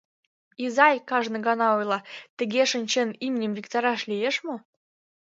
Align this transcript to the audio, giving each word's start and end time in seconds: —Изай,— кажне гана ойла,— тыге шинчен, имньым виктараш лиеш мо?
—Изай,— 0.63 0.95
кажне 1.09 1.37
гана 1.47 1.67
ойла,— 1.77 1.99
тыге 2.37 2.63
шинчен, 2.71 3.09
имньым 3.25 3.51
виктараш 3.55 4.01
лиеш 4.09 4.35
мо? 4.45 4.55